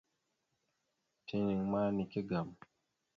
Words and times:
Tina 1.25 1.55
ma 1.71 1.81
nike 1.95 2.19
agam. 2.23 2.49